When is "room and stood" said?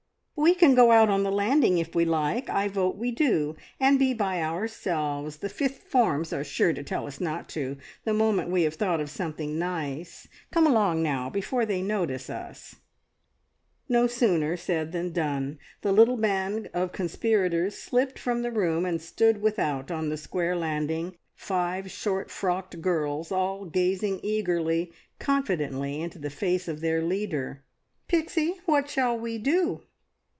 18.51-19.43